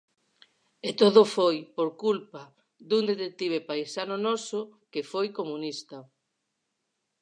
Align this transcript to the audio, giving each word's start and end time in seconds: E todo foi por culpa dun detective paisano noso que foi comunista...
E 0.87 0.89
todo 1.01 1.21
foi 1.35 1.55
por 1.75 1.89
culpa 2.03 2.41
dun 2.89 3.03
detective 3.11 3.57
paisano 3.69 4.15
noso 4.27 4.59
que 4.91 5.01
foi 5.11 5.27
comunista... 5.39 5.97